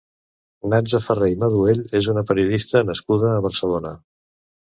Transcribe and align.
Natza 0.73 1.01
Farré 1.07 1.27
i 1.33 1.35
Maduell 1.43 1.83
és 2.01 2.09
una 2.15 2.25
periodista 2.31 2.83
nascuda 2.89 3.29
a 3.35 3.45
Barcelona. 3.49 3.93